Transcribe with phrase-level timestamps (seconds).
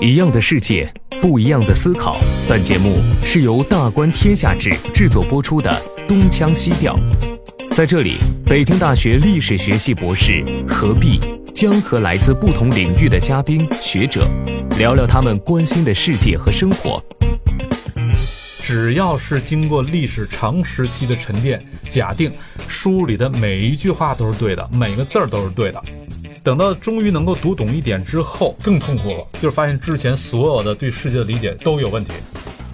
[0.00, 0.88] 一样的世界，
[1.20, 2.16] 不一样的思考。
[2.48, 5.70] 本节目是由大观天下志制作播出的
[6.06, 6.96] 《东腔西调》。
[7.74, 8.16] 在这里，
[8.46, 11.18] 北京大学历史学系博士何必
[11.52, 14.24] 将和来自不同领域的嘉宾学者
[14.78, 17.02] 聊聊他们关心的世界和生活。
[18.62, 22.30] 只要是经过历史长时期的沉淀，假定
[22.68, 25.82] 书里的每一句话都是对的，每个字儿都是对的。
[26.42, 32.12] 等到终于能够读懂一点之后，更痛苦了，就是发现之前所有的对世界的理解都有问题。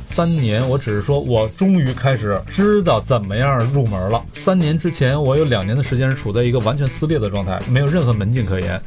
[0.05, 4.23] 三年，我只是说我终于开始知道怎么样入门了。
[4.33, 8.81] 三年之前，我有两年的时间是处在一个完全撕裂的状态，没有任何门径可言。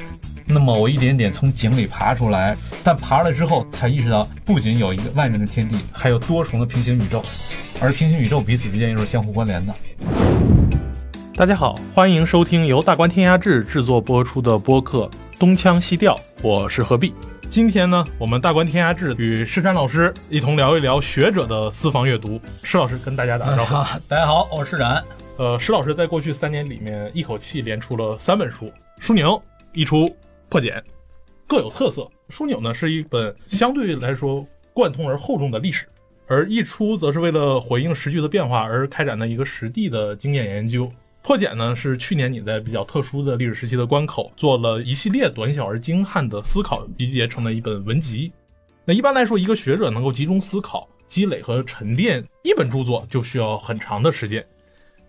[0.45, 7.21] 那么我一点点从井里爬出来，但爬出来之后才意识到，不仅有一个外面的天地，还有多重的平行宇宙，
[7.81, 9.75] 而平行宇宙彼此之间又是相互关联的。
[11.37, 17.13] 大家好，欢迎收听由大观天涯志制作播出的播客《东腔西调》，我是何必。
[17.47, 22.41] 今天呢，我们大观天涯志与施展老师一同聊一聊学者的私房阅读。
[22.63, 23.73] 施老师跟大家打个招呼。
[24.07, 25.03] 大家好，我是施展。
[25.37, 28.65] 呃，施老师在过去三年里面一口气连出了三本书，
[28.99, 29.33] 《枢纽》
[29.73, 30.05] 一出，
[30.49, 30.73] 《破茧》
[31.45, 32.01] 各有特色。
[32.33, 35.85] 《枢纽》呢是一本相对来说贯通而厚重的历史，
[36.25, 40.91] 而一出则是为了回应时局的变化而开展的一个实地的经验研究。
[41.27, 48.31] 破茧呢是去年你在比较特殊的历史时期的关口做了一系列短小而精悍的思考，集结成了一本文集。
[48.85, 54.41] 那一般来说，一个学者能够集中思考、积累和沉淀一本著作，就需要很长的时间。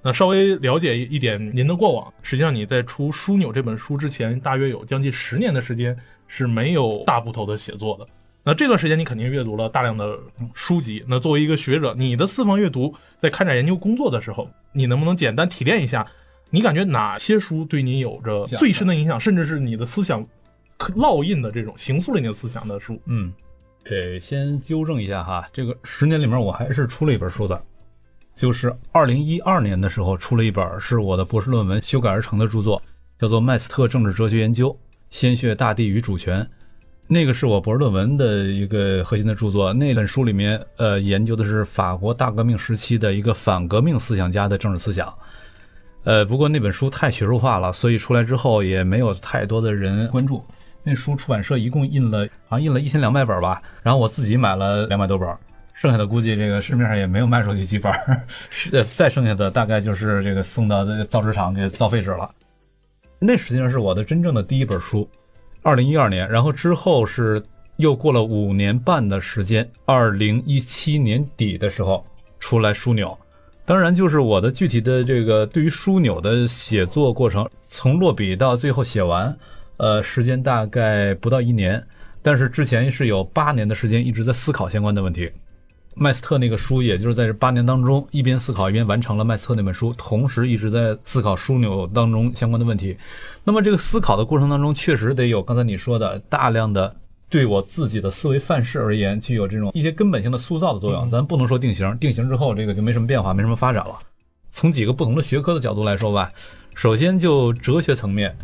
[0.03, 8.05] 那稍微了解一点您的过往，实际上你在出《枢纽》这本书之前，大约有将近十年的时间是没有大部头的写作的。
[8.49, 10.19] 那这段时间你肯定阅读了大量的
[10.55, 11.05] 书籍。
[11.07, 16.07] 那作为一个学者，你的私房阅读在开展研究工作的时候，你能不能简单提炼一下？
[16.49, 20.27] 你感觉哪些书对你有着最深的影响，甚至是你的思想
[20.79, 22.99] 烙印的这种形塑了你的思想的书？
[23.05, 23.31] 嗯，
[23.85, 27.63] 得先纠正一下哈，这个十年里面我还是出了一本书的，
[28.35, 32.83] 就是二零一二年的时候出了一本是我的博士论文修改而成的著作，
[33.19, 34.75] 叫做《麦斯特政治哲学研究：
[35.11, 36.41] 鲜血、大地与主权》。
[37.11, 39.73] 那个是我博士论文的一个核心的著作。
[39.73, 45.11] 那本书里面，呃，研究的是法国大革命时期的一个反革命思想家的政治思想。
[46.05, 50.45] 呃，不过那本书太学术化了，所以出来之后也没有太多的人关注。
[50.83, 55.27] 那书出版社一共印了，好像印了一千两百本吧，然后我自己买了两百多本，
[55.73, 57.91] 剩下的估计这个市面上也没有卖出去几本，
[58.51, 62.31] 是再剩下的大概就是这个送到造纸厂给造废纸了。
[63.19, 65.09] 那实际上是我的真正的第一本书。
[65.63, 67.43] 二零一二年，然后之后是
[67.77, 72.05] 又过了五年半的时间，二零一七年底的时候
[72.41, 73.17] 出来枢纽。
[73.65, 79.37] 当然，就是我的具体的这个对于枢纽的写作过程，从落笔到最后写完，
[79.77, 81.85] 呃，时间大概不到一年。
[82.23, 85.31] 但是之前是有八年的时间一直在思考相关的问题。
[85.99, 92.97] 麦斯特那个书，也就是在这八年当中，一边思考一边完成了麦斯特那本书，同时一直在思考枢纽当中相关的问题。
[93.43, 96.95] 那么这个思考的过程当中，确实得有刚才你说的大量的
[97.29, 101.09] 对我自己的思维范式而言，具有这种一些根本性的塑造的作用。
[101.09, 103.99] 咱不能说定型，定型之后这个就没什么变化，没什么发展了。
[104.51, 106.31] 从几个不同的学科的角度来说吧，
[106.75, 108.35] 首先就哲学层面，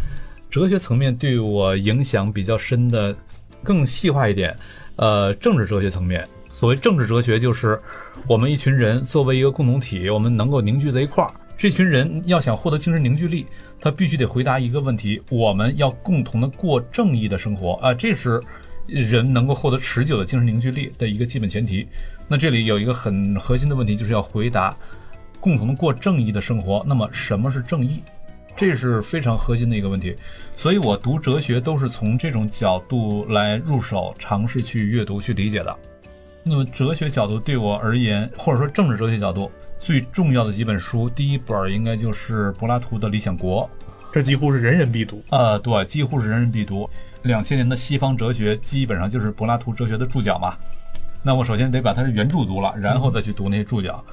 [0.51, 3.17] 哲学层面对我影响比较深的，
[3.63, 4.57] 更细化一点，
[4.97, 6.29] 呃，政治哲学层面。
[6.55, 7.77] 所谓政治哲学，就是
[8.29, 11.29] 我们一群人作为一个共同体，我们能够凝聚在一块儿。
[11.59, 13.45] 这群人要想获得精神凝聚力，
[13.81, 17.93] 他必须得回答一个问题：我们要共同的过正义的生活啊！
[17.93, 18.41] 这是
[18.87, 21.89] 人能够获得持久的精神凝聚力的一个基本前提。
[22.29, 24.73] 那这里有一个很核心的问题，就是要回答
[25.41, 26.85] 共同的过正义的生活。
[26.87, 28.01] 那么什么是正义？
[28.57, 30.15] 这是非常核心的一个问题。
[30.55, 35.77] 所以我读哲学都是从这种角度来入手，尝试去阅读、去理解的。
[36.47, 39.51] 那么哲学角度对我而言，或者说政治哲学角度
[39.81, 43.69] 最重要的几本书，第一本应该就是柏拉图的《理想国》，
[44.13, 46.89] 这几乎是人人必读啊，对，几乎是人人必读。
[47.23, 50.55] 两千年的西方哲学基本上就是柏拉图哲学的注脚嘛。
[51.23, 54.05] 那我首先得把它的原著读了，然后再去读那些注脚。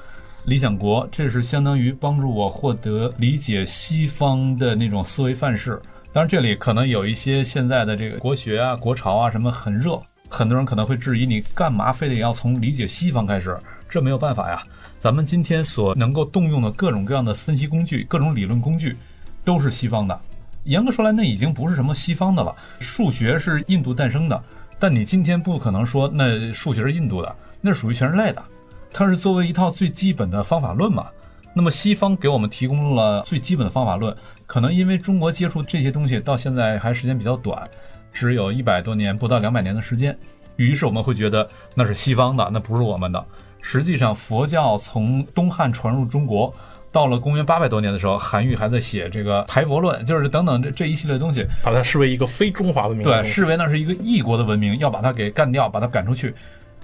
[0.48, 5.78] 《理想国》这是相当于帮助我获得理解西方的那种思维范式。
[6.14, 10.00] 当然，这里可能有一些现在的这个国学啊、国潮啊什么很热。
[10.32, 13.54] 很多人可能会质疑你干嘛非得要从理解西方开始？
[13.86, 14.64] 这没有办法呀。
[14.98, 18.96] 咱们今天所能够动用的各种各样的分析工具、各种理论工具，
[19.44, 20.18] 都是西方的。
[20.64, 22.56] 严格说来，那已经不是什么西方的了。
[22.80, 24.42] 数学是印度诞生的，
[24.78, 28.42] 但你今天不可能说那数学是印度的，那是属于全人类的。
[28.90, 31.06] 它是作为一套最基本的方法论嘛。
[31.52, 37.68] 那么西方给我们提供了最基本的方法论，可能因为中国接触这些东西到现在还时间比较短。
[38.12, 40.16] 只有一百多年，不到两百年的时间，
[40.56, 43.24] 于是我们会觉得那是西方的，那不是我们的。
[43.60, 46.52] 实际上，佛教从东汉传入中国，
[46.90, 56.34] 到了公元八百多年的时候，韩愈还在写这个《排佛论》，就是等等这这一系列东西，把它视为一个非中华文明对，视为那是一个异国的文明，要把它给干掉，把它赶出去。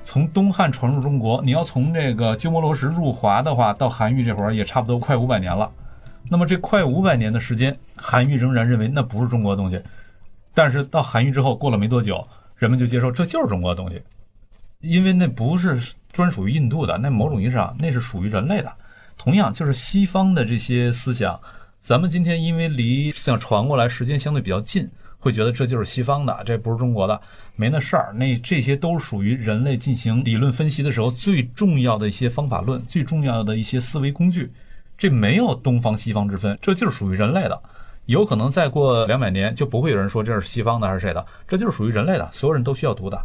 [0.01, 5.69] 从东汉传入中国，你要从这个鸠摩罗什入华的话，到韩愈这会儿也差不多快五百年了。
[6.31, 9.81] 那么这快五百年的时间，韩愈仍然认为那不是中国的东西。
[10.59, 12.27] 但是到韩愈之后，过了没多久，
[12.57, 14.03] 人们就接受这就是中国的东西，
[14.81, 18.73] 因为那不是专属于印度的，那某种意义上那是属于人类的。
[19.17, 21.41] 同样，就是西方的这些思想，
[21.79, 24.91] 咱们今天因为离思想传过来时间相对比较近，
[25.21, 27.21] 会觉得这就是西方的，这不是中国的，
[27.55, 28.13] 没那事儿。
[28.13, 34.53] 那这些都属于人类进行理论分析的时候最重要的一些方法论，最重要的一些思维工具。
[34.97, 37.63] 这没有东方西方之分，这就是属于人类的。
[38.09, 43.23] 有可能再过两百年就不会有人说这是西方的还是谁的，这就是属于人类的，所有人都需要读的。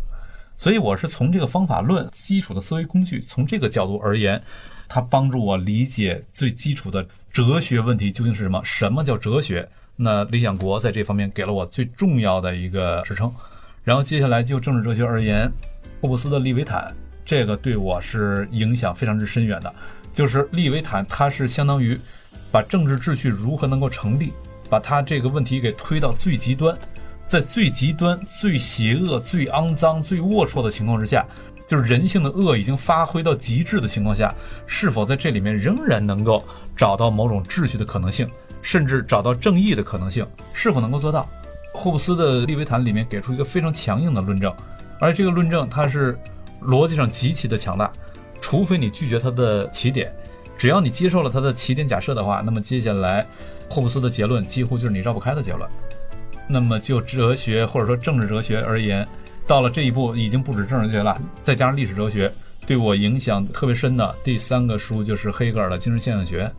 [0.57, 4.43] 所以我是从这个方法论基础的思维工具，从这个角度而言，
[4.89, 8.61] 它帮助我理解最基础的哲学问题究竟是什么。
[8.65, 9.65] 什么叫哲学？
[9.95, 13.33] 那理想国在这方面给了我最重要的一个支撑。
[13.85, 15.49] 然后接下来就政治哲学而言，
[16.01, 16.93] 霍布斯的利维坦，
[17.23, 19.73] 这个对我是影响非常之深远的。
[20.11, 21.97] 就是利维坦，它是相当于
[22.51, 24.33] 把政治秩序如何能够成立，
[24.73, 26.75] 把他这个问题给推到最极端，
[27.27, 31.23] 在最极端、最邪恶、最肮脏、最龌龊的情况之下，
[31.67, 34.33] 就是人性的恶已经发挥到极致的情况下，
[34.65, 36.43] 是否在这里面仍然能够
[36.75, 38.27] 找到某种秩序的可能性，
[38.63, 41.29] 甚至找到正义的可能性，是否能够做到？
[41.71, 44.51] 霍布斯的利维坦里面给出一个非常强硬的论证，
[44.99, 46.17] 而这个论证它是
[46.63, 47.91] 逻辑上极其的强大。
[48.41, 50.11] 除非你拒绝它的起点，
[50.63, 53.27] 只要你接受了他的起点假设的话，那么接下来
[53.69, 55.69] 霍布斯的结论几乎就是你绕不开的结论。
[56.47, 59.05] 那么就哲学或者说政治哲学而言，
[59.45, 62.31] 到了这一步已经不止政治哲学了，再加上历史哲学，
[62.65, 66.49] 对我影响特别深的第三个书就是黑格尔的精神现象学。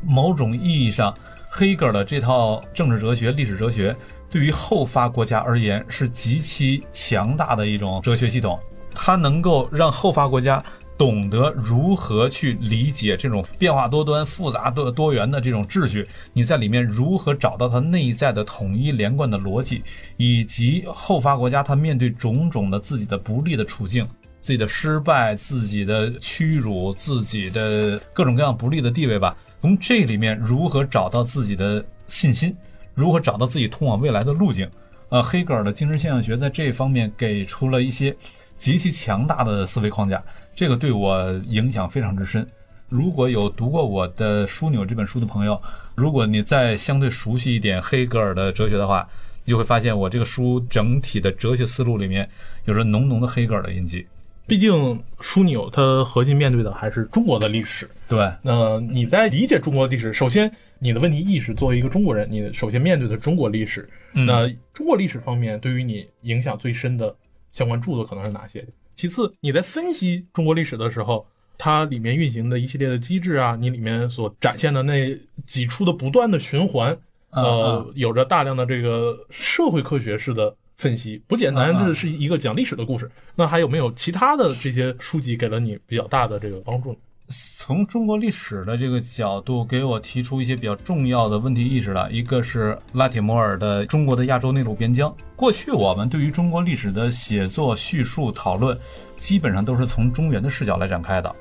[0.00, 1.12] 某种意义上，
[1.48, 3.96] 黑格尔的这套政治哲学、历史哲学
[4.30, 8.56] 对于后发国家而言是极其强大的一种哲学系统，
[8.94, 10.62] 它能够让后发国家。
[11.00, 19.82] 懂得如何去理解这种变化多端、复杂多多元的这种秩序，你在里面如何找到它内在的统一连贯的逻辑，
[20.18, 24.06] 以及后发国家它面对种种的自己的不利的处境、
[24.40, 32.54] 自己的失败、自己的屈辱、自己的各种各样不利的地位吧，从这里面如何找到自己的信心，
[32.92, 34.68] 如何找到自己通往未来的路径？
[35.08, 38.14] 呃，黑格尔的精神现象学在这方面给出了一些
[38.60, 40.22] 极其强大的思维框架。
[40.54, 42.46] 这个对我影响非常之深。
[42.90, 45.58] 如果有读过我的《枢纽》这本书的朋友，
[45.94, 49.08] 如果你再相对熟悉一点黑格尔的哲学的话，
[49.46, 52.28] 你就会发现我这个书整体的哲学思路里面
[52.66, 54.06] 有着浓浓的黑格尔的印记。
[54.46, 54.72] 毕竟
[55.20, 57.88] 《枢纽》它核心面对的还是中国的历史。
[58.08, 63.88] 对，那你在理解中国历史，首先你的问题意识，作为一个中国人，你首先面对的中国历史。
[64.12, 67.14] 那中国历史方面对于你影响最深的
[67.52, 68.66] 相关著作可能是哪些？
[68.94, 71.26] 其次，你在分析中国历史的时候，
[71.56, 76.96] 它里面运行的一系列的机制啊，你里面所展现的那几处的不断的循环，
[77.30, 83.10] 呃，有着大量的这个社会科学式的分析，不简单，这是一个讲历史的故事。
[83.34, 86.96] 那还有没有其他的这些书籍给了你比较大的这个帮助？
[87.32, 92.10] 从中国历史的这个角度，给我提出一些比较重要的问题意识的。
[92.10, 95.08] 一个是拉铁摩尔的《中国的亚洲内陆边疆》。
[95.36, 98.76] 过去我们对于中国历史的写作、叙述、讨论，
[99.16, 101.32] 基本上都是从中原的视角来展开的。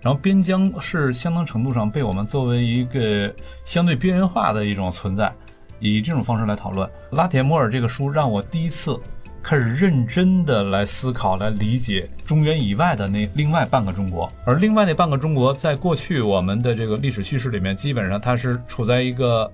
[0.00, 3.34] 然后边疆是相当程度上被我们作为一个
[3.64, 5.32] 相对边缘化的一种存在，
[5.80, 6.88] 以这种方式来讨论。
[7.10, 8.96] 拉铁摩尔这个书让我第一次。
[9.42, 19.50] 开始认真的来思考、来理解中原以外的那另外半个中国，而另外那半个中国，在过去我们的这个历史叙事里面，基本上它是处在一个，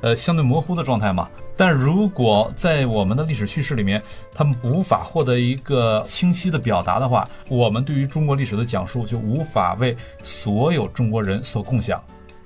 [0.00, 1.28] 呃，相对模糊的状态嘛。
[1.56, 4.02] 但如果在我们的历史叙事里面，
[4.34, 12.02] 他们无法获得一个清晰的表达的话，我们对于中国历史的讲述就无法为所有中国人所共享，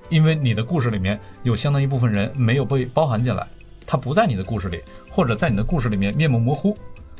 [0.09, 3.47] 因为你的故事里面有相当一部分人没有被包含进来。
[3.87, 6.77] 它不在你的故事里，或者在你的故事里面面目模糊，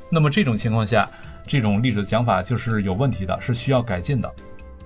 [0.09, 1.09] 那么这种情况下，
[1.47, 4.31] 这种历史的讲法就是有问题的，是需要改进的。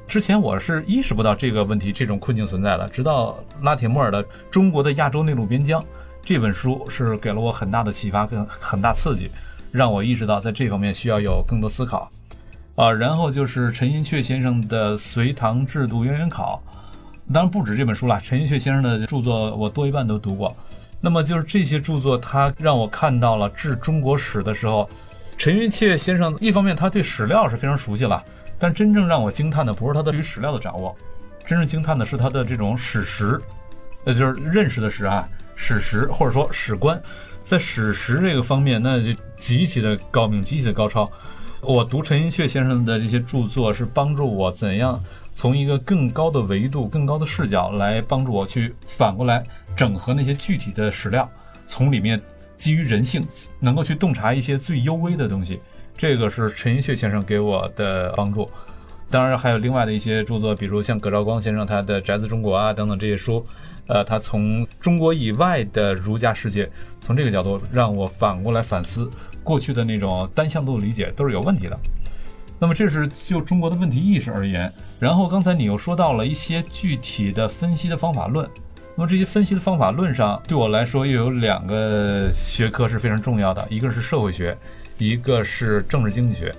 [0.09, 5.83] 之前我是意识不到这个问题、这种困境存在的，直到拉铁莫尔的《中国的亚洲内陆边疆》
[6.23, 9.31] 这本书是给了我很大的启发跟很大刺激，
[9.73, 12.09] 让我意识到在这方面需要有更多思考。
[12.77, 16.63] 啊，然后就是陈寅恪先生的《隋唐制度渊源考》，
[17.33, 20.55] 当然不止这本书了，陈寅恪先生的著作我多一半都读过。
[21.01, 24.89] 那么就是这些著作，它让我看到了治中国史的时候，
[25.37, 28.25] 陈寅恪先生一方面他对史料是非常熟悉了，
[28.59, 30.97] 但真正让我惊叹的不是他的对于史料的掌握，
[31.47, 33.41] 真正惊叹的是他的这种史实，
[34.03, 37.01] 那，就是认识的史啊，史实或者说史观，
[37.45, 41.11] 在史实这个方面，那就极其的高明，极其的高超。
[41.61, 49.45] 我读陈寅恪先生的这些著作，是帮助我怎样从一个更高的维度、更高的视角来帮助我去反过来
[49.77, 51.31] 整合那些具体的史料，
[51.67, 52.21] 从里面
[52.57, 53.23] 基于人性
[53.61, 55.61] 能够去洞察一些最幽微的东西。
[55.97, 58.51] 这个是陈寅恪先生给我的帮助。
[59.09, 63.47] 当然还有另外的一些著作，比如像葛兆光先生他的《宅子中国》啊等等这些书，
[63.87, 66.69] 呃，他从中国以外的儒家世界，
[67.01, 69.09] 从这个角度让我反过来反思。
[69.45, 71.79] 过去的那种单向度理解都是有问题的。
[72.59, 74.73] 那么这是就中国的问题意识而言。
[74.99, 78.49] 然后刚才你又说到了一些具体的分析的方法论。
[78.97, 84.57] 那么这些分析的方法论上，对我来说又有两个学科是非常重要的，一个是社会学，
[84.97, 86.53] 一个是政治经济学。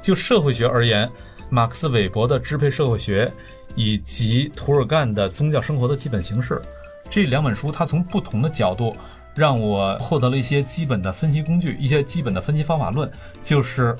[0.00, 1.10] 就社会学而言，
[1.48, 3.32] 马克思韦伯的支配社会学
[3.74, 6.60] 以及涂尔干的宗教生活的基本形式
[7.08, 8.94] 这两本书，它从不同的角度。
[9.34, 13.10] 让我获得了一些基本的分析工具，一些基本的分析方法论，
[13.42, 13.96] 就是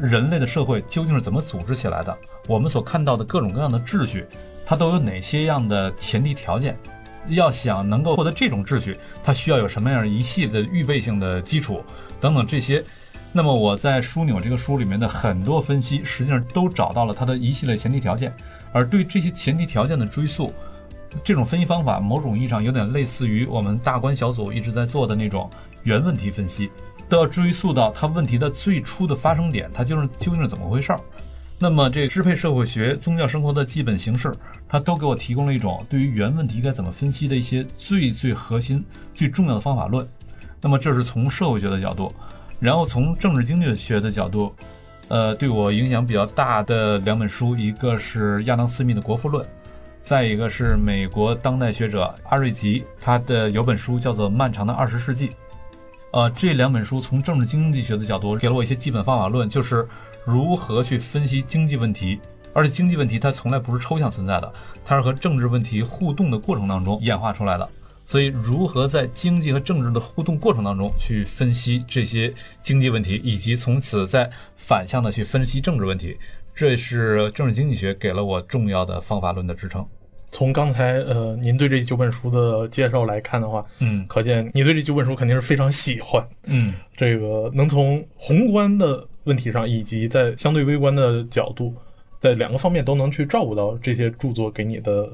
[0.00, 2.16] 人类的社会究竟是怎么组织起来的？
[2.48, 4.24] 我们所看到的各种各样的秩序，
[4.64, 6.78] 它都有哪些样的前提条件？
[7.28, 11.82] 要想能够获得这种秩序，它需要有什么样一系列的预备性的基础
[12.20, 12.84] 等等这些。
[13.32, 18.32] 那么我在《枢纽》这个书里面的很多分析，实际上都找到了它的一系列前提条件，
[18.72, 20.52] 而对这些前提条件的追溯。
[21.22, 25.48] 这种分析方法，某种意义上有点类似于我们大观小组一直在做的那种
[25.82, 26.70] 原问题分析，
[27.08, 31.00] 都要追溯到它问题的最初的发生点，它就是究竟是怎么回事儿。
[31.58, 34.32] 那么，这支配社会学、宗教生活的基本形式，
[34.68, 38.84] 它都给我提供了一种对于原问题该怎么分析的一些最最核心、
[39.14, 40.06] 最重要的方法论。
[40.60, 42.12] 那么，这是从社会学的角度，
[42.58, 44.54] 然后从政治经济学的角度，
[45.08, 49.44] 呃，对我影响比较大的两本书，一个是亚当·斯密的《国富论》。
[50.00, 55.28] 再一个是美国当代学者阿瑞吉，他的有本书叫做《漫长的二十世纪》，
[56.10, 59.88] 呃，这两本书从政治经济学的角度给了我一些基本方法论，就是
[60.24, 62.18] 如何去分析经济问题，
[62.52, 64.52] 而且经济问题它从来不是抽象存在的，
[64.84, 67.68] 它是和政治问题互动的过程当中演化出来的，
[68.06, 76.16] 所以如何在经济和政治的互动过程当中去分析这些经济问题，以及从此再反向的去分析政治问题。
[76.54, 79.84] 这是政治经济学给了我重要的方法论的支撑。
[80.30, 86.24] 从刚才呃您对这九本书的介绍来看的话，嗯，可见你对这九本书肯定是非常喜欢。
[86.46, 91.74] 嗯，这个能从宏观的问题上，以及在相对微观的角度，
[92.20, 95.08] 在两个方面都能去照顾到这些著作给你的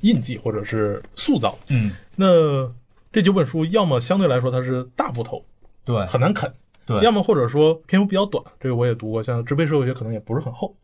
[0.00, 1.56] 印记或者是塑造。
[1.68, 2.72] 嗯，那
[3.12, 5.44] 这九本书要么相对来说它是大部头，
[5.84, 6.52] 对，很难啃。
[6.86, 10.74] 对，要么或者说篇幅比较短，这个我也读过，像支配社会学可能也不是很厚，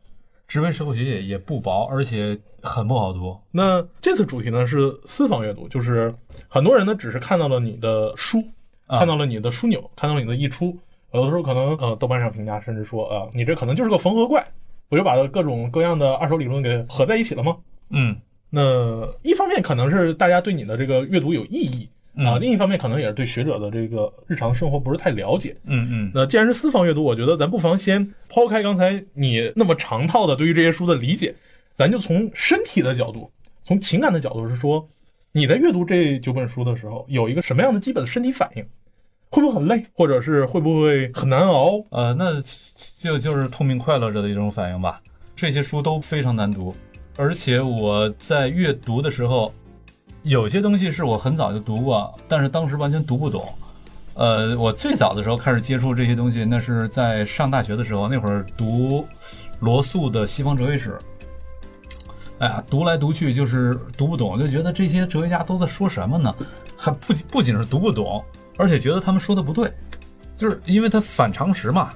[0.46, 3.36] 支配社会学也也不薄，而且很不好读。
[3.50, 6.14] 那这次主题呢是私房阅读，就是
[6.46, 8.40] 很多人呢只是看到了你的书，
[8.88, 10.78] 看到了你的枢纽，看到了你的溢出，
[11.16, 14.46] 有的时候可能呃豆瓣上评价甚至说啊你这可能就是个缝合怪，
[14.88, 17.56] 我就把各种各样的二手理论给合在一起了吗？
[17.90, 18.16] 嗯，
[18.50, 21.88] 那一方面可能是大家对你的这个阅读有异议。
[22.18, 25.54] 啊，另一方面可能也是对学者的这个日常生活不是太了解。
[25.64, 26.10] 嗯嗯。
[26.14, 31.34] 那既然是私房阅读，我觉得咱不妨先抛开刚才你那么长套的对于这些书的理解，
[31.76, 33.30] 咱就从身体的角度，
[33.62, 34.88] 从情感的角度是说，
[35.32, 38.64] 你在阅读这九本书的时候，有一个什么样的基本的身体反应？
[39.30, 41.84] 会不会很累，或者是会不会很难熬？
[41.90, 42.42] 呃，那
[42.98, 45.00] 就就是痛并快乐着的一种反应吧。
[45.34, 46.74] 这些书都非常难读，
[47.16, 49.52] 而且我在阅读的时候。
[50.22, 53.48] 有些东西是我很早就读过，但是当时完全读不懂。
[54.14, 59.06] 呃，我最早的时候开始接触这些东西，那是在上大学的时候，那会儿读
[59.60, 60.90] 罗素的《西方哲学史》。
[62.40, 66.34] 哎呀，读来读去就是读不懂，就觉得这些哲学家都在说什么呢？
[66.76, 68.24] 还不不仅是读不懂，
[68.56, 69.70] 而且觉得他们说的不对，
[70.34, 71.90] 就是因为他反常识嘛。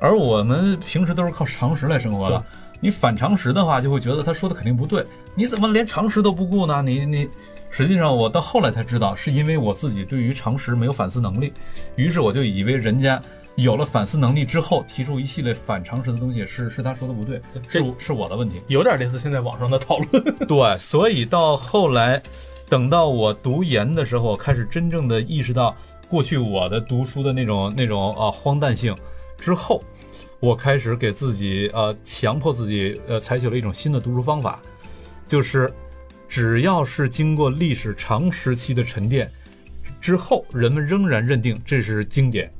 [0.00, 2.44] 而我们平时都是靠常识来生活的，
[2.80, 5.04] 你反常识的话，就会觉得他说的肯定不对。
[5.34, 6.82] 你怎么连常识都不顾呢？
[6.82, 7.28] 你你。
[7.76, 11.52] 实际上，我到后来才知道，是因为我自己对于常识没有反思能力，
[11.96, 13.20] 于是我就以为人家
[13.56, 20.24] 有了反思能力之后，提出一系列反常识的东西，是是他说的不对，是是我的问题，有点类似现在网上的讨论。
[20.46, 22.22] 对，所以到后来，
[22.68, 25.74] 等到我读研的时候，开始真正的意识到
[26.08, 28.96] 过去我的读书的那种那种啊荒诞性
[29.38, 29.82] 之后，
[30.40, 34.60] 我开始给自己呃强迫自己呃采取了一种新的读书方法，
[35.26, 35.72] 就是。
[36.26, 39.30] 只要是经过历史长时期的沉淀
[40.00, 42.50] 之后，人们仍然认定这是经典。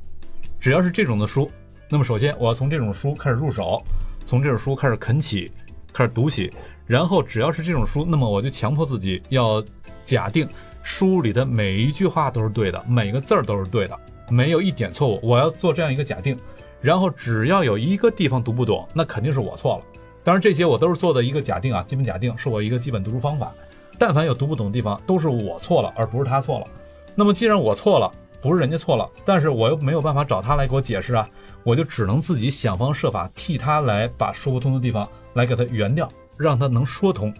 [0.61, 1.51] 只要是这种的书，
[1.89, 3.83] 那么首先我要从这种书开始入手，
[4.23, 5.51] 从这种书开始啃起，
[5.91, 6.53] 开始读起，
[6.87, 9.61] 然后只要是这种书，那么我就强迫自己要
[10.05, 10.47] 假定
[10.85, 13.99] 书里的每一句话都是对的，每个字儿都是对的，
[14.29, 15.19] 没有一点错误。
[15.23, 16.37] 我要做这样一个假定，
[16.79, 19.83] 然后只要有一个地方读不懂，那肯定是我错了。
[20.23, 23.51] 当然这些我都是做的一个假定啊，基本假定是我一个基本读书方法。
[23.97, 26.67] 但凡有读不懂的地方，都是我错了，而不是他错了。
[27.15, 31.27] 那么既然我错了，不是人家错了，但是我又没有办法找他来给我解释啊，
[31.63, 37.33] 我就只能自己想方设法替他来把说不通的地方来给他圆掉，让他能说通。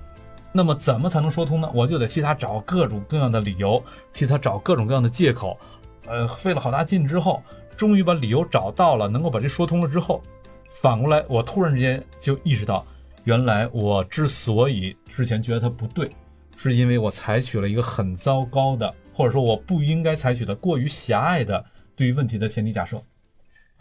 [0.55, 1.69] 那么怎么才能说通呢？
[1.74, 3.83] 我就得替他找各种各样的理由，
[4.13, 5.59] 替他找各种各样的借口。
[6.07, 7.43] 呃，费了好大劲之后，
[7.75, 10.24] 终于把理由找到了，能够把这说通了之后，
[10.69, 12.88] 反过来我突然之间就意识到，
[13.25, 16.09] 原来我之所以之前觉得他不对。
[16.55, 21.63] 是因为我采取了一个很糟糕的，或者说我不应该采取的过于狭隘的
[21.97, 22.97] 对于问题的前提假设，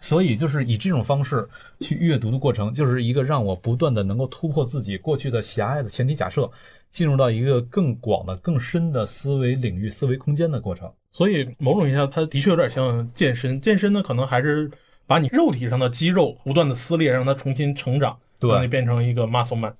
[0.05, 1.49] 所以就是以这种方式
[1.81, 6.49] 去阅读的过程，就是一个让我不断的能够突破自己过去的狭隘的前提假设，
[6.91, 10.93] 进入到一个更广的、更深的思维领域、思维空间的过程。
[11.11, 13.59] 所以某种意义上，它的确有点像健身。
[13.63, 14.71] 健身呢，可能还是
[15.07, 19.75] 把你肉体上的肌肉不断的撕裂，让它重新成长，让你变成一个 muscle man。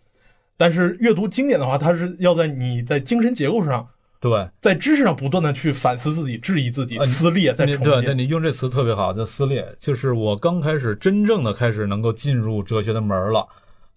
[0.57, 3.87] 但是阅读经典的话，它是要在你在精神结构上，
[4.25, 8.03] 对，在知识上不断的去反思自己、质疑自己、撕裂、再重建。
[8.03, 9.71] 对，你用这词特别好，叫撕裂。
[9.79, 13.47] 就是我刚开始真正的开始能够进入哲学的门了，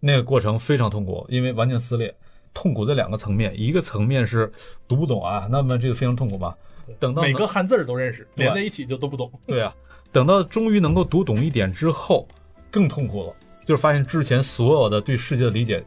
[0.02, 2.14] 那个过程非常痛苦，因为完全撕裂。
[2.54, 4.52] 痛苦在两个层面，一个层面是
[4.86, 6.54] 读不懂啊，那么这个非常痛苦吧。
[7.00, 9.32] 等到每个汉字都认识，连在一起就都不懂。
[9.46, 9.74] 对啊，
[10.12, 12.28] 等到终于能够读懂一点之后，
[12.70, 15.82] 更痛苦了，就是发现之前所有的对世界的理解。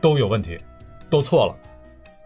[0.00, 0.56] 都有问题，
[1.10, 1.56] 都错了，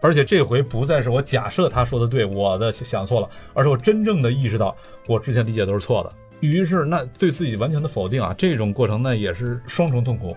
[0.03, 4.75] 而且这回不再是我假设他说的对，我的想错了，而是我真正的意识到
[5.07, 6.13] 我之前理解都是错的。
[6.41, 10.35] 于是那对自己完全的否定啊，这种过程那也是双重痛苦。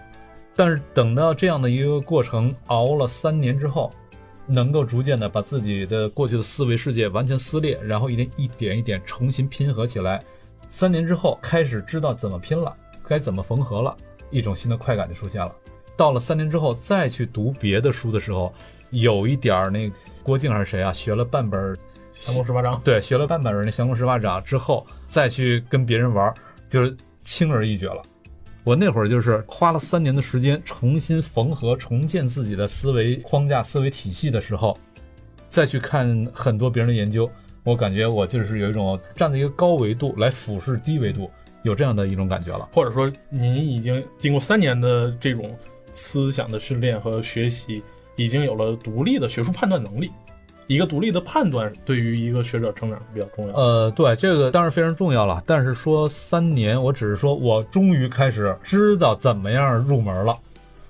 [0.55, 3.93] 但是等到这样的一个过程熬了三年之后，
[4.47, 10.23] 能够逐渐的把自己的过去的思维世界完全撕裂，然后一点一点一点重新拼合起来。
[10.69, 12.73] 三年之后开始知道怎么拼了，
[13.05, 13.97] 该怎么缝合了，
[14.31, 15.53] 一种新的快感就出现了。
[15.97, 18.55] 到了三年之后再去读别的书的时候，
[18.91, 19.91] 有一点儿那
[20.23, 20.93] 郭靖还是谁啊？
[20.93, 21.61] 学了半本
[22.13, 26.33] 《降龙十八掌》， 对，学了半本那《降龙十八掌》之后，再去跟别人玩，
[26.69, 28.03] 就是轻而易举了。
[28.65, 34.77] 我那会儿就是花了三年的时间重新缝合、重建自己的思维框架、思维体系的时候，
[35.49, 37.31] 再去看很多别人的研究，
[37.65, 41.31] 我感觉我就是有一种站在一个高维度来俯视低维度，
[41.63, 42.69] 有这样的一种感觉了。
[42.73, 45.57] 或者说，您已经经过三年的这种。
[45.99, 47.83] 思想的训练和学习
[48.17, 50.11] 已经有了独立的学术判断能力，
[50.67, 53.55] 一个独立的判断对于一个学者成长比较重要。
[53.55, 55.43] 呃，对，这个当然非常重要了。
[55.47, 60.37] 但是说三年，我只是说我终于开始知道怎么样入门了。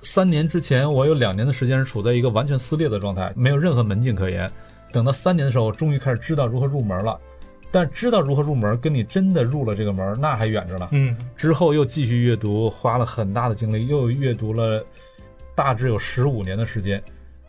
[0.03, 4.51] 三年之前，我有两年的时间是处在一个完全撕裂的状态，没有任何门径可言。
[4.93, 7.19] 等到三年的时候，我终于开始知道如何入门了。
[7.73, 10.89] 但知道如何入门，跟你真的入了这个门，那还远着呢。
[10.93, 14.83] 嗯，之后又继续阅读，花了很大的精力，又阅读了
[15.55, 17.03] 大致有十五年的时间。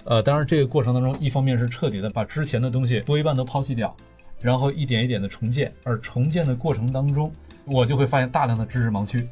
[0.09, 3.93] 呃，当然这个过程当中，一方面是彻底的把之前的东西多一半都抛弃掉，
[4.41, 5.69] 然后一点一点的重建。
[5.83, 7.29] 而重建的过程当中，
[7.65, 9.27] 我就会发现大量的知识盲区，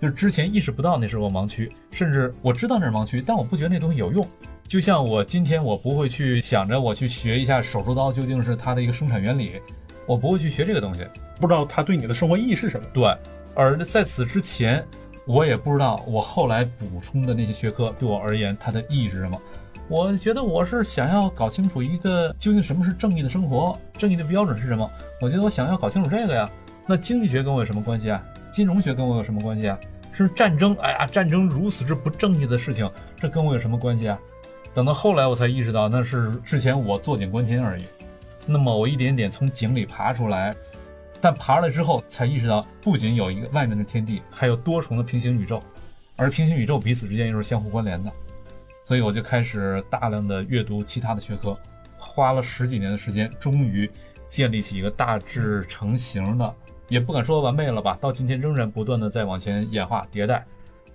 [0.00, 4.26] 就是之前意识不到那是我盲区，甚至我知道那是盲区，但我不觉得那东西有用。
[4.66, 9.60] 就像我今天我不会去想着我去学一下手术刀究竟是它的一个生产原理。
[10.06, 11.06] 我不会去学这个东西，
[11.38, 12.86] 不知道它对你的生活意义是什么。
[12.94, 13.14] 对，
[13.54, 14.82] 而在此之前，
[15.26, 19.38] 我也不知道我后来补充的那些学科对我而言它的意义是什么。
[19.88, 24.88] 我觉得我是想要搞清楚一个究竟什么是正义的生活，正义的标准是什么。
[25.18, 26.48] 我觉得我想要搞清楚这个呀。
[26.86, 28.22] 那经济学跟我有什么关系啊？
[28.50, 29.78] 金融学跟我有什么关系啊？
[30.12, 30.76] 是战争？
[30.82, 34.18] 哎呀，战争如此之不正义的事情，这跟我有什么关系啊？
[34.74, 37.84] 等到后来我才意识到，那是之前我坐井观天而已。
[38.44, 40.54] 那么我一点点从井里爬出来，
[41.18, 45.62] 但爬出来之后才意识到，不仅有一个外面的天地，还有多重的平行宇宙，
[46.16, 48.12] 而平行宇宙彼此之间又是相互关联的。
[48.88, 51.54] 所以我就开始大量的阅读其他的学科，
[51.98, 53.90] 花了十几年的时间，终于
[54.28, 56.54] 建立起一个大致成型的，
[56.88, 60.42] 也不敢说完美了吧，到今天仍然不断的在往前演化迭代。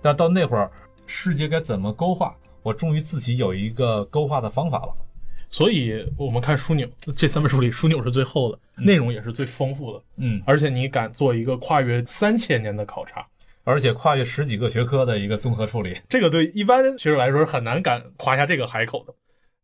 [0.02, 0.68] 但到那会儿，
[1.06, 4.92] 世界该怎么勾画，我终于自己有一个勾画的方法了。
[5.48, 10.02] 所以，我们看枢纽这三本书里，枢纽是最厚的，内容也是最丰富的。
[10.16, 13.24] 嗯，而且你敢做一个跨越三千年的考察，
[13.64, 19.14] 而且跨越十几个学科的一个综合处理，这个对一般学者来说是很难敢夸下这个海口的。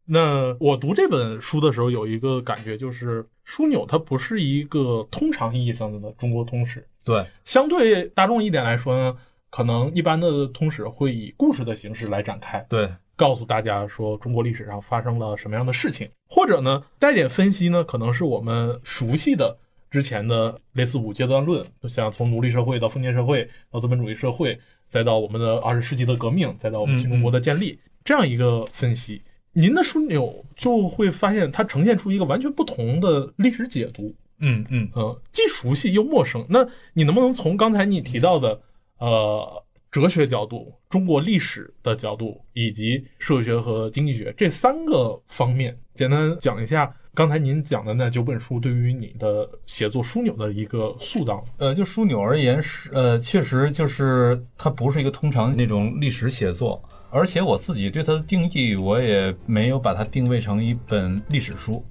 [0.06, 9.16] 那我读这本书的时候，有一个感觉就是，枢纽它不是一个通常意义上的中国通史，对，相对大众一点来说呢，
[9.50, 19.56] 可能一般的通史会以故事的形式来展开，对，告诉大家说中国历史上发生了什么样的事情，或者呢带点分析呢，可能是我们熟悉的
[19.90, 29.20] 之前的类似五阶段论，就像从奴隶社会到封建社会到资本主义社会，再到我们的二十世纪的革命，再到我们新中国的建立，这样一个分析。
[29.52, 36.46] 您的枢纽就会发现，它呈现出一个完全不同的历史解读，嗯嗯呃，既熟悉又陌生。
[36.48, 38.60] 那你能不能从刚才你提到的，
[38.98, 51.44] 呃，哲学角度、中国历史的角度，以及社会学和经济学这三个方面，简单讲一下刚才您讲的那九本书对于你的写作枢纽的一个塑造？
[51.58, 56.80] 呃，就枢纽而言是，呃，确实就是它不是一个通常那种历史写作。
[57.10, 61.84] 而且我自己对它的定义，我也没有把它定位成一本历史书，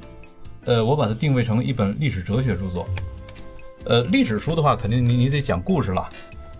[0.63, 2.87] 呃，我把它定位成一本历史哲学著作。
[3.83, 6.07] 呃，历史书的话，肯定你你得讲故事了，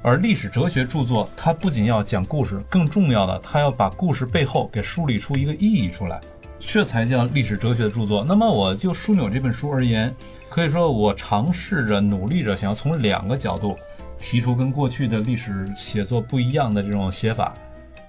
[0.02, 6.19] 而历史哲学著作，它不仅要讲故事，更重要的，它要把故事背后给梳理出一个意义出来，
[6.60, 8.24] 这才叫历史哲学的著作。
[8.28, 10.13] 那么，我就枢纽这本书而言，
[10.50, 13.78] 可以说我尝试着努力着，想要从两个角度
[14.19, 17.54] 提出跟过去的历史写作不一样的这种写法。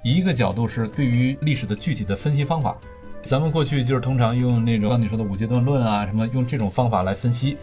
[0.03, 2.77] 一个角度是对于历史的具体的分析方法，
[3.23, 7.57] 咱们过去就是通常用那种刚你说的五阶段论啊，什么用这种方法来分析，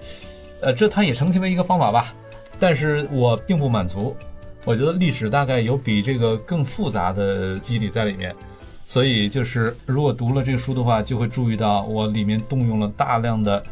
[0.61, 2.13] 呃，这它也成其为一个方法吧。
[2.59, 4.15] 但是我并不满足，
[4.65, 8.35] 我觉得历史大概有比这个更复杂的机理在里面，
[8.87, 13.63] 所以就是如果读了这个书的话，就会注意到我里面动用了大量的。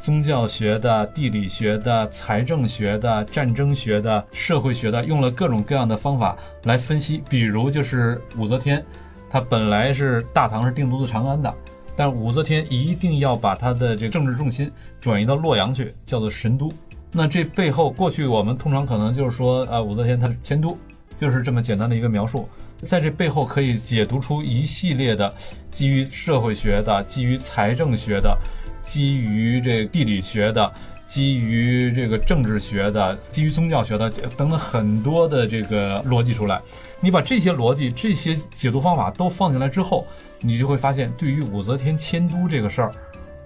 [0.00, 7.22] 宗教学的、地理学的、财政学的、战争学的、社会学的，用了各种各样的方法来分析。
[7.30, 8.84] 比如，就是武则天，
[9.30, 11.54] 她本来是大唐是定都的长安的，
[11.94, 14.68] 但武则天一定要把她的这个政治重心
[15.00, 16.68] 转移到洛阳去，叫做神都。
[17.12, 20.76] 那这背后，过去我们通常可能就是说，啊，武则天她是迁都，
[21.14, 22.48] 就是这么简单的一个描述。
[22.82, 25.34] 在这背后，可以解读出一系列的
[25.70, 28.36] 基于社会学的、基于财政学的。
[28.82, 30.72] 基于这地理学的，
[31.06, 36.60] 基于这个政治学的，基于宗教学的等等很多的这个逻辑出来，
[37.00, 40.04] 你把这些逻辑、这些解读方法都放进来之后，
[40.40, 42.92] 你就会发现，对于武则天迁都这个事儿，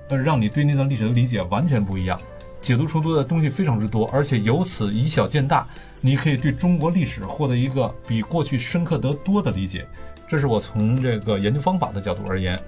[0.08, 2.18] 让你对那段历史的理解完全不一样，
[2.60, 5.66] 解读出多的东西非常之多，而且由此以小见大，
[6.00, 9.86] 你可以对中国历史获得一个比过去深刻得多的理解。
[10.28, 12.58] 这是我从这个研究方法的角度而言。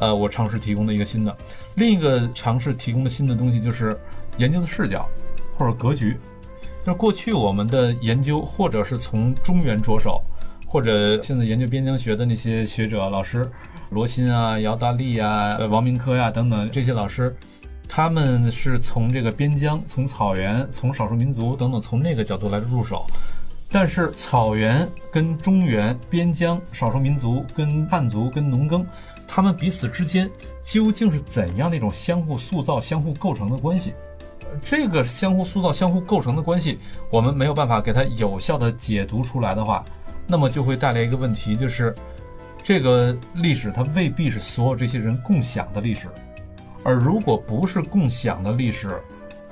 [0.00, 1.36] 呃，我尝试提供的一个新的，
[1.74, 3.98] 另一个尝试提供的新的东西就是
[4.36, 5.08] 研究的视角
[5.56, 6.16] 或者格局。
[6.86, 10.22] 就是过去我们的研究，或者是从中原着手，
[10.68, 13.50] 或者现在研究边疆学的那些学者老师，
[13.90, 17.36] 罗新啊、姚大力啊、王明科呀等等这些老师，
[17.88, 23.06] 他们是从这个边疆、从草原、从少数民族等等从那个角度来入手。
[23.70, 28.86] 但是草原跟中原、边疆、少数民族跟汉族跟农耕。
[29.26, 30.30] 他们彼此之间
[30.62, 33.92] 究竟是怎样的一种相互塑造、相互构成的关系？
[34.64, 36.78] 这个相互塑造、相互构成的关系，
[37.10, 39.84] 我们没有办法给它有效的解读出来的话，
[40.26, 41.94] 那么就会带来一个问题，就是
[42.62, 46.08] 这个历史它未必是所有这些人共享的历史。
[46.88, 48.98] 而如果不是共享的历史，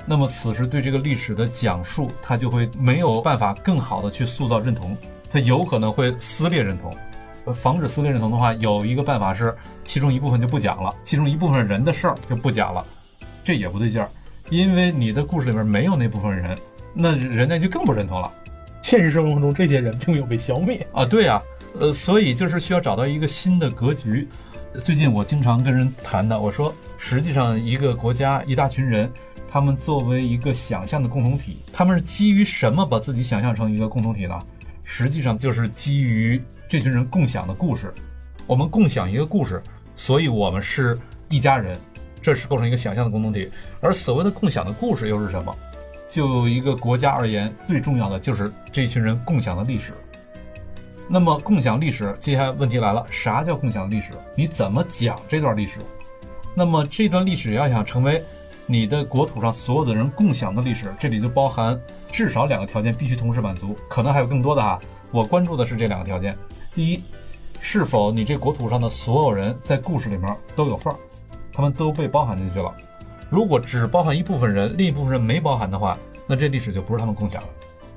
[0.07, 4.97] 那么此时对这个历史的讲述，它就会没有办法更好的去塑造认同，
[5.31, 6.97] 它有可能会撕裂认同。
[7.53, 12.83] 防止撕裂认同的话，有一个办法是，其中一部分就不讲了，其中一部分人的事儿就不讲了，
[13.45, 14.09] 这也不对劲儿，
[14.49, 16.57] 因为你的故事里面没有那部分人，
[16.95, 18.33] 那人家就更不认同了。
[18.81, 21.43] 现实生活中，这些人并没有被消灭啊，对呀，
[21.79, 24.27] 呃，所以就是需要找到一个新的格局。
[24.83, 29.11] 最近我经常跟人谈的，我说，实际上一个国家一大群人，
[29.49, 34.39] 他们作为一个想象的共同体，他们是基于什么把自己想象成一个共同体呢？
[34.85, 36.41] 实际上就是基于。
[36.69, 37.95] 这群人共享的故事，
[38.45, 39.63] 我们共享一个故事，
[39.95, 41.79] 所以我们是一家人，
[42.21, 43.49] 这是构成一个想象的共同体。
[43.81, 45.57] 而所谓的共享的故事又是什么？
[46.09, 49.93] 就一个国家而言，最重要的就是这群人共享的历史。
[51.09, 54.11] 那么共享历史，接下来问题来了：啥叫共享历史？
[54.35, 55.79] 你怎么讲这段历史？
[56.53, 58.25] 那么这段历史要想成为
[58.67, 64.81] 你的国土上所有的人共享的历史，这里就包含至少两个条件必须同时满足，可能还有更多的哈。
[65.13, 66.37] 我关注的是这两个条件。
[66.75, 67.01] 第一，
[67.61, 70.97] 是否你这国土上的所有人在故事里面都有份儿，
[71.53, 72.75] 他们都被包含进去了？
[73.31, 77.49] 如果只包含一部分人，另一部分人没包含的话，那这历史就不是他们共享了。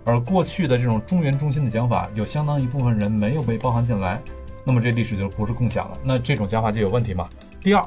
[0.10, 4.20] 而过去的这种中原中心的讲法，有相当一部分人没有被包含进来，
[4.66, 5.96] 那么这历史就不是共享了。
[6.04, 7.30] 那这种讲法就有问题嘛？
[7.62, 7.86] 第二，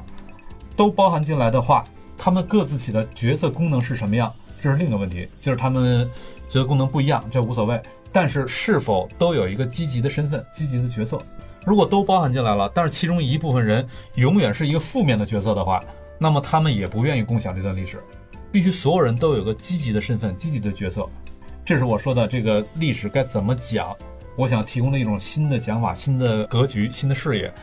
[0.77, 1.83] 都包含进来的话，
[2.17, 4.33] 他们各自起的角色功能是什么样？
[4.61, 6.09] 这是另一个问题，就是他们
[6.47, 7.81] 角色功能不一样，这无所谓。
[8.13, 11.21] 但是是否都有一个积极的身份、积极的角色？
[11.65, 15.83] 如果都包含进来了，但是其中一部分人永远是一个负面的角色的话，
[16.17, 18.01] 那么他们也不愿意共享这段历史。
[18.51, 21.09] 必须所有人都有个积极的身份、积极的角色。
[21.65, 23.95] 这是我说的这个历史该怎么讲。
[24.35, 27.53] 我想提供的一种新的讲法、新的格局、新的视野。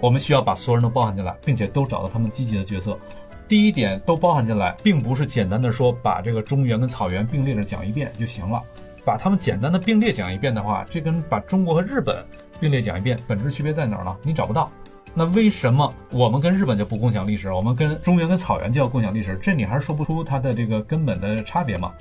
[0.00, 2.98] 我们需要把所有人都包含进来，并且都找到他们积极的角色。
[3.46, 8.62] 第一点，都包含进来，并不是简单的说把这个中原跟草原并列着讲一遍就行了。
[9.04, 12.24] 把他们简单的并列讲一遍的话，这跟把中国和日本
[12.60, 14.16] 并列讲一遍本质区别在哪儿呢？
[14.22, 14.70] 你找不到。
[15.14, 19.38] 那为什么我们跟日本就不共享历史，我们跟中原跟草原就要共享历史？
[19.42, 21.92] 这你还是说不出它的这个根本的差别嘛？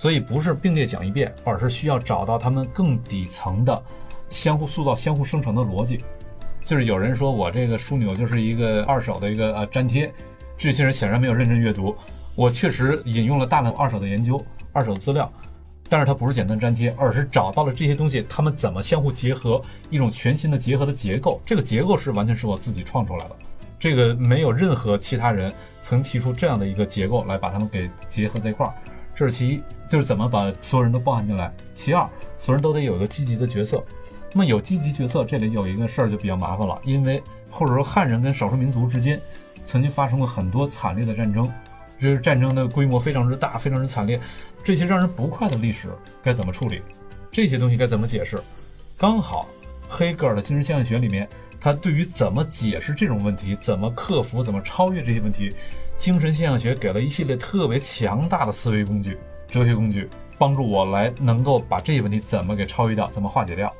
[0.00, 3.82] 所以不是并列讲一遍，而是需要找到他们更底层的
[4.30, 6.02] 相互塑造、相互生成的逻辑。
[6.62, 10.10] 就是有人说我这个枢纽就是一个二手的一个呃粘贴，
[10.56, 11.94] 这些人显然没有认真阅读。
[12.34, 15.30] 我确实引用了大量二手的研究、二手资料，
[15.86, 19.60] 但是它不是简单粘贴，而是找到了这些东西它们怎么相互结合，
[19.90, 21.38] 一种全新的结合的结构。
[21.44, 23.36] 这个结构是完全是我自己创出来的，
[23.78, 28.72] 这个没有任何其他人曾提出这样的一个结构来把它们给结合在一块儿。
[29.20, 31.52] 这是其一，就是怎么把所有人都包含进来。
[31.74, 32.00] 其二，
[32.38, 33.84] 所有人都得有一个积极的角色。
[34.32, 39.20] 那么有积极角色，这里有一个事儿就比较麻烦了，因为或者说汉人跟少数民族之间
[39.62, 41.52] 曾经发生过很多惨烈的战争，
[42.00, 44.18] 这是战争的规模非常之大，非常之惨烈。
[44.64, 45.90] 这些让人不快的历史
[46.22, 46.80] 该怎么处理？
[47.30, 48.40] 这些东西该怎么解释？
[48.96, 49.46] 刚好
[49.86, 51.28] 黑格尔的精神现象学里面，
[51.60, 55.54] 他对于怎么解释这种问题，怎么克服，怎么超越这些问题，
[56.00, 60.08] 精神现象学给了一系列特别强大的思维工具、哲学工具，
[60.38, 63.70] 帮助我来能够把这些问题怎么给超越掉，怎么化解掉。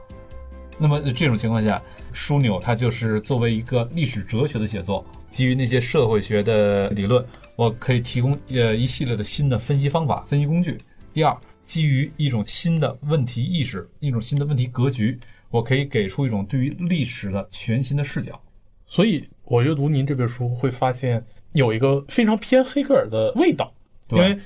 [0.77, 7.25] 那么这种情况下，枢纽它就是作为一个历史哲学的写作，基于那些社会学的理论，
[7.57, 10.77] 我可以提供呃一系列的新的分析方法、分析工具。
[11.15, 18.39] 第二，基于一种新的问题意识、一种新的问题格局，我可以给出一种对于历史的全新的视角。
[18.87, 23.73] 所以，我阅读您这本书会发现有一个非常偏黑格尔的味道，
[24.11, 24.39] 因为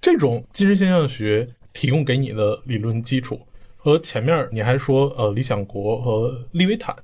[0.00, 3.40] 这种精神现象学提供给你的理论基础。
[3.82, 6.94] 和前面你还说，呃，理想国和利维坦，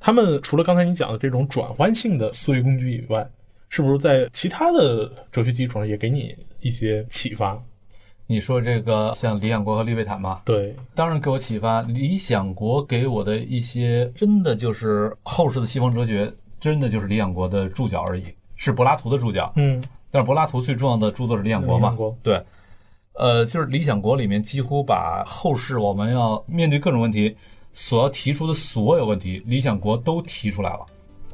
[0.00, 3.24] 他们除了刚才你讲的这种转换性的思维工具以外，
[3.68, 7.56] 是不是在其他的哲学基础上也给你一些启发？
[8.26, 10.42] 你说这个像理想国和利维坦吗？
[10.44, 11.80] 对，当然给我启发。
[11.82, 18.24] 理想国给我的一些，真的就是后世的西方哲学，真的就是理想国的注脚而已，
[18.56, 19.52] 是柏拉图的注脚。
[19.54, 21.96] 嗯，但是柏拉图最重要的著作是理想国嘛？
[22.22, 22.42] 对。
[23.18, 27.34] 呃，就是《理想国》里面几乎把后世我们要面对各种问题
[27.72, 30.86] 所要提出的所有问题，《理想国》都提出来了。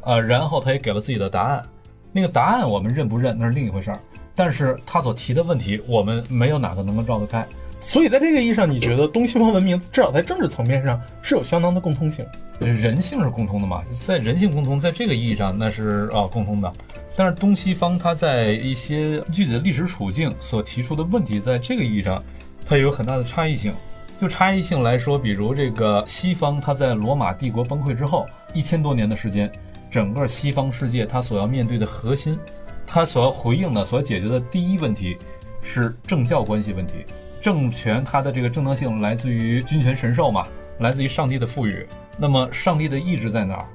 [0.03, 1.65] 呃，然后他也给了自己的答案。
[2.13, 3.99] 那个答案我们认不认那是另一回事儿，
[4.37, 7.45] 但是他所提的问题，我们没有哪个能够绕得开。
[7.85, 12.25] 所以在这个意义上，你觉得东西方文明至少在政治层面上是有相当的共通性？
[12.61, 13.83] 人性是共通的嘛？
[13.91, 16.73] 在人性共通，在这个意义上那是啊共通的。
[17.17, 22.23] 但是东西方它在一些具体的历史处境所提出的问题，在这个意义上，
[22.65, 23.75] 它也有很大的差异性。
[24.19, 29.51] 就差异性来说，比如这个西方，它在罗马帝国崩溃之后一千多年的时间，
[29.91, 32.39] 整个西方世界它所要面对的核心，
[32.87, 35.19] 它所要回应的、所解决的第一问题
[35.61, 37.05] 是政教关系问题。
[37.43, 40.47] 政权它的这个正当性来自于君权神授嘛，
[40.79, 41.85] 来自于上帝的赋予。
[42.17, 43.67] 那么上帝的意志在哪儿？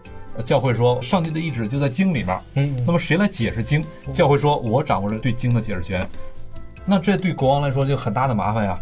[0.44, 2.40] 教会说，上帝的意志就在经里面。
[2.54, 3.84] 嗯，那么谁来解释经？
[4.10, 6.08] 教会说，我掌握着对经的解释权。
[6.86, 8.80] 那这对国王来说就很大的麻烦呀。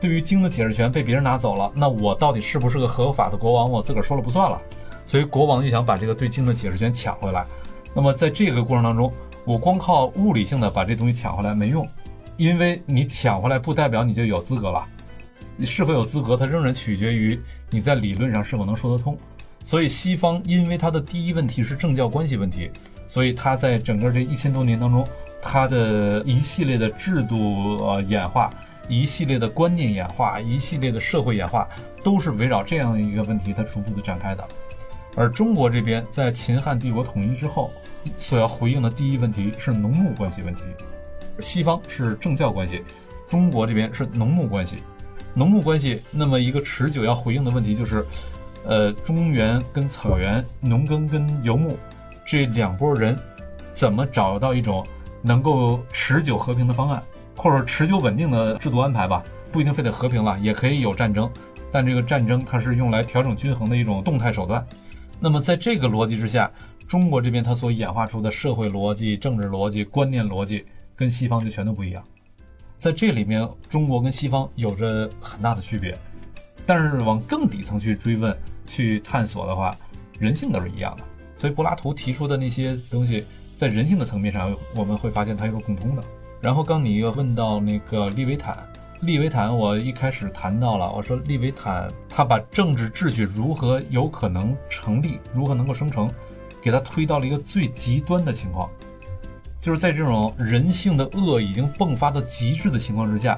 [0.00, 3.68] 对于经的解释权被别人拿走了，那我到底是不是个合法的国王？
[3.68, 4.60] 我自个儿说了不算了。
[5.04, 7.44] 所以国王就想把这个对经的解释权抢回来。
[7.92, 9.12] 那么在这个过程当中，
[9.44, 11.88] 我光靠物理性的把这东西抢回来没用，
[12.36, 14.86] 因为你抢回来不代表你就有资格了。
[15.56, 19.16] 你是否有资格，它仍然取决于你在理论上是否能说得通。
[19.64, 22.70] 所以，西方因为它的第一问题是政教关系问题，
[23.08, 25.04] 所以它在整个这一千多年当中，
[25.40, 28.52] 它的一系列的制度呃演化，
[28.88, 31.66] 一系列的观念演化，一系列的社会演化，
[32.04, 34.46] 都是围绕这样一个问题它逐步的展开的。
[35.16, 37.72] 而中国这边在秦汉帝国统一之后，
[38.18, 40.62] 所要回应的第一问题是农牧关系问题。
[41.40, 42.82] 西方是政教关系，
[43.28, 44.76] 中国这边是农牧关系。
[45.34, 48.04] 农牧关系那么一个持久要回应的问题就是。
[48.68, 51.78] 呃，中原跟草原，农耕跟游牧，
[52.26, 53.16] 这两拨人
[53.72, 54.84] 怎么找到一种
[55.22, 57.00] 能够持久和平的方案，
[57.36, 59.22] 或者持久稳定的制度安排吧？
[59.52, 61.30] 不一定非得和平了，也可以有战争，
[61.70, 64.66] 但这个战争它是用来调整均衡的一种动态手段。
[65.20, 66.50] 那么在这个逻辑之下，
[66.88, 70.64] 中国这边它所演化出的社会逻辑、政治逻辑、观念逻辑，
[70.96, 72.02] 跟西方就全都不一样。
[72.78, 75.96] 在这里面，中国跟西方有着很大的区别。
[76.66, 79.72] 但是往更底层去追问、去探索的话，
[80.18, 81.04] 人性都是一样的。
[81.36, 83.24] 所以柏拉图提出的那些东西，
[83.56, 86.02] 在人性的层面上，我们会发现它有个共通的。
[86.40, 88.58] 然后刚你又问到那个利维坦，
[89.02, 96.10] 利维坦我一开始谈到了，我说利维坦他把政治秩序如何有可能成立，如何能够生成，
[96.60, 98.68] 给他推到了一个最极端的情况，
[99.66, 103.36] 就是在这种人性的恶已经迸发到极致的情况之下。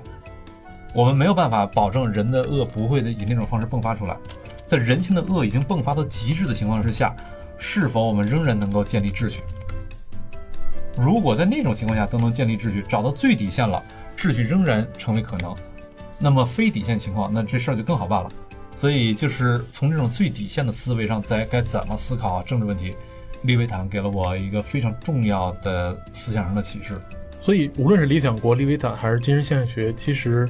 [0.92, 4.14] 我们没有办法保证人的恶不会的以那种方式迸发出来，
[4.66, 7.16] 在人性的恶已经迸发到极致的情况之下，
[7.56, 9.40] 是否我们仍然能够建立秩序？
[10.98, 13.82] 如果在那种情况下都能建立秩序，找到最底线了，
[14.14, 15.56] 秩序仍然成为可能，
[16.18, 18.28] 那么非底线情况，那这事儿就更好办了。
[18.76, 22.94] 所以就是从这种最底线的思维上，在该怎么思考政治问题，
[23.42, 27.00] 利维坦给了我一个非常重要的思想上的启示。
[27.40, 30.48] 所以无论是理想国、利维坦还是精神现象学，其实。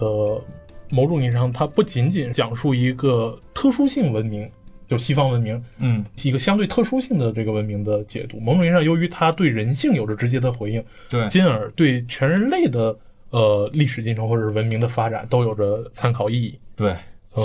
[0.00, 0.42] 呃，
[0.90, 4.50] 某种意义上，它不仅仅讲述一个特殊性文明，
[4.88, 8.40] 就西方文明，嗯，一个相对特殊性的这个文明的解读。
[8.40, 12.94] 某种意义上，由于它对人性有着直接的回应，对，进而对全人类的
[13.30, 16.58] 呃历史进程或者是文明的发展都有着参考意义。
[16.74, 16.96] 对，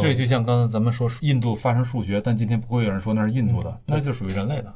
[0.02, 4.74] 这就像刚才咱们说印度发生数学，但今天不会有人说那是印度的，那就属于人类的。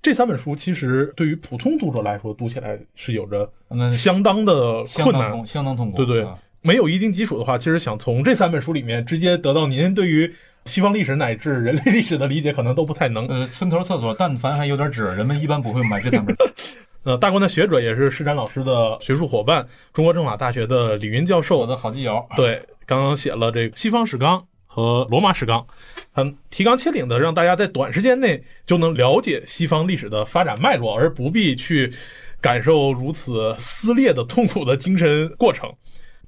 [0.00, 3.50] 这三本书其实对于普通读者来说，读起来是有着
[3.90, 5.96] 相当的困难，相当痛苦。
[5.96, 6.26] 对对。
[6.62, 10.32] 没有一定基础的话，其实想从这三本书里面直接得到您对于
[10.64, 13.24] 西方历史乃至人类历史的理解，可能都不太能。
[13.28, 16.36] 呃，村头厕所，但凡还有点纸，人们一般不会买这三本。
[17.04, 22.24] 呃，大观的学者也是施展老师的学术伙伴，中国政法大学的李云教授，我的好基友。
[22.34, 25.66] 对，刚刚写了这个西方史纲和罗马史纲，
[26.14, 31.92] 嗯，提纲挈领的让大家在短时间内就能了解西方历史的发展脉络，而不必去
[32.40, 35.72] 感受如此撕裂的痛苦的精神过程。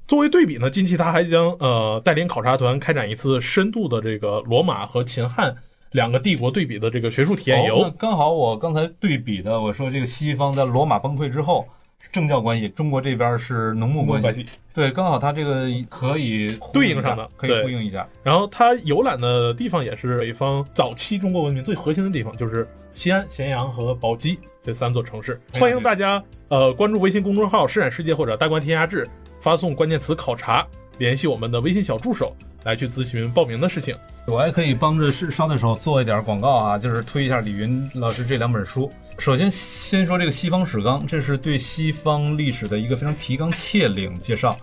[0.06, 5.54] 作为对比呢，近期他还将呃带领考察团开展一次深度的这个罗马和秦汉
[5.92, 7.92] 两个帝国对比的这个学术体验游。
[7.98, 11.68] 刚好我刚才对比的，我说这个西方在罗马崩溃之后
[12.12, 14.46] 政教关系，中国这边是农牧关系。
[14.72, 18.06] 对，刚好他这个可以对应上的，可以呼应一下。
[18.22, 25.40] 然后他游览的地方也是北方早期中国文明最核心的地方，就是西安、咸阳和宝鸡这三座城市。
[25.54, 29.08] 欢迎大家呃关注微信公众号“施展世界”或者“大观天下志”。
[29.40, 30.66] 发送关键词“考察”，
[30.98, 33.96] 联系我们的微信小助手来去咨询报名的事情。
[34.26, 38.90] 我还可以帮着是捎带手做一点广告啊，就是推一下李云老师这两本书。
[39.18, 44.56] 首先，先说这个《西方史纲》，这是对西方历史的一个非常提纲挈领介绍。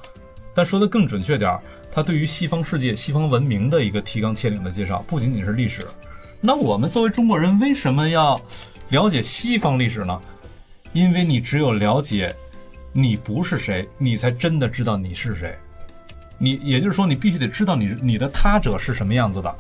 [0.53, 5.85] 但说的更准确点儿，它对于西方世界、西方文明的一个提纲挈领的介绍，不仅仅是历史。
[6.39, 8.41] 那我们作为中国人，为什么要
[8.89, 10.21] 了解西方历史呢？
[10.93, 12.33] 因为你只有了解。
[12.97, 15.53] 你不是谁，你才真的知道你是谁。
[16.37, 19.53] 你也就是说，你必须得知道你你的他者是什么样子的，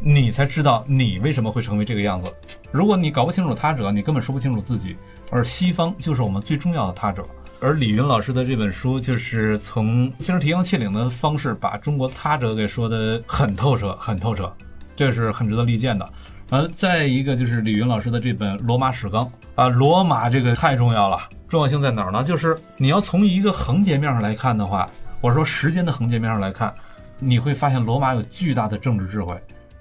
[0.00, 2.32] 你才知道你为什么会成为这个样子。
[2.70, 4.96] 如果你搞不清楚他者，你根本说不清楚自己。
[5.30, 7.26] 而西方就是我们最重要的他者。
[7.60, 14.50] 而李云老师的这本书就是从非常提纲挈领的方式，把中国他者给说的很透彻，很透彻，
[14.94, 16.08] 这是很值得力荐的。
[16.50, 19.24] 呃，再一个就是李云老师的这本《罗马史纲》
[19.56, 22.22] 啊，罗马这个太重要了，重要性在哪儿呢？
[22.22, 24.88] 就是你要从一个横截面上来看的话，
[25.20, 26.72] 我说时间的横截面上来看，
[27.18, 29.36] 你会发现罗马有巨大的政治智慧，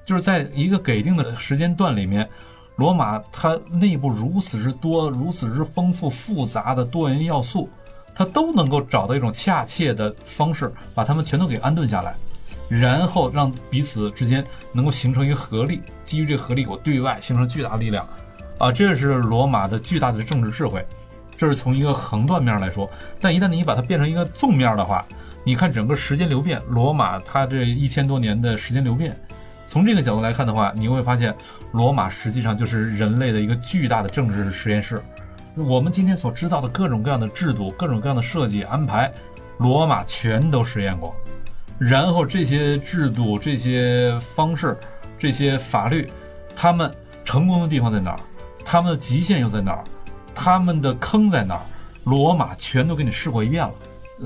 [0.08, 2.28] 就是在一个给定的时间段里面，
[2.78, 7.70] 罗马它内部如此之多、如此之丰富复杂的多元要素，
[8.16, 12.16] 它都能够找到一种恰切的方式，把它们全都给安顿下来。
[12.70, 14.42] 然后让彼此之间
[14.72, 18.08] 能够形成一个合力，基于这个合力，我对外形成巨大力量，
[18.60, 20.86] 啊，这是罗马的巨大的政治智慧。
[21.36, 22.90] 这是从一个横断面来说，
[23.20, 25.06] 但一旦你把它变成一个纵面的话，
[25.44, 29.18] 你看整个时间流变，罗马它这一千多年的时间流变，
[29.68, 31.36] 从这个角度来看的话，你会发现
[31.74, 35.02] 罗马实际上就是人类的一个巨大的政治实验室。
[35.56, 39.12] 我们今天所知道的各种各样的制度、各种各样的设计安排，
[39.58, 41.16] 罗马全都实验过。
[41.78, 44.78] 然后这些制度、这些方式、
[45.20, 46.10] 这些法律，
[46.56, 46.92] 他们
[47.26, 48.20] 成功的地方在哪儿？
[48.64, 49.84] 他们的极限又在哪儿？
[50.34, 51.62] 他们的坑在哪儿？
[52.06, 53.74] 罗马全都给你试过一遍了。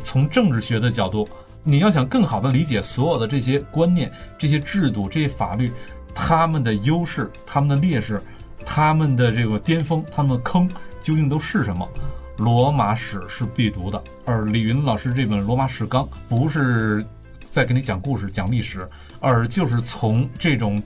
[0.04, 1.28] 从政治学的角度，
[1.64, 5.72] 你要想更好的理解所有的这些观念、这些制度、这些法律，
[6.14, 8.22] 他们的优势、他们的劣势、
[8.66, 10.70] 他们的这个巅峰、他们的坑
[11.02, 11.88] 究竟都是什么？
[12.38, 14.04] 罗马史是必读的。
[14.26, 17.06] 而李云老师这本《罗马史纲》不是。
[17.44, 18.88] 在给你讲故事、讲历史，
[19.20, 20.82] 而就是从这种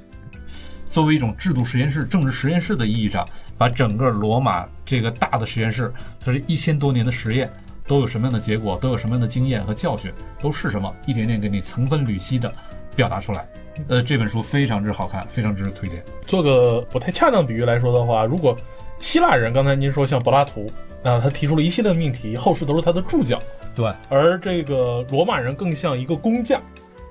[0.83, 3.23] 作为一种制度实验室、政治实验室的意义上，
[3.55, 7.47] 把整个罗马这个大的实验室，它是一千多年的实验，
[7.87, 12.51] 都有什么样的结果，都有什么样的经验和教训，都是什么，一点点给你层分缕析的
[12.95, 13.47] 表达出来。
[13.89, 16.03] 呃，这本书非常之好看，非常之推荐。
[16.25, 18.55] 做个不太恰当比喻来说的话，如果
[18.99, 20.65] 希腊人刚才您说像柏拉图，
[21.03, 23.37] 啊，他提出了一系列的命题，后世都是他的注脚，
[23.75, 26.61] 对，而这个罗马人更像一个工匠，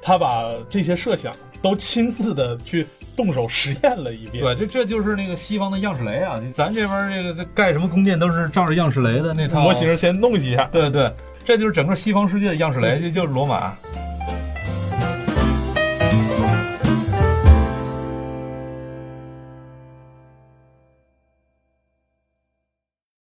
[0.01, 1.35] 他把这些设想
[1.65, 2.87] 都亲自的去
[3.17, 4.45] 动手实验了一遍。
[4.45, 10.69] 对，这这就是那个西方的样式雷啊，咱这边这个盖什么宫殿都是照着样式雷的那套模型先弄一下。
[10.71, 11.11] 对对，
[11.43, 13.75] 这就是整个西方世界的样式雷，就就是罗马。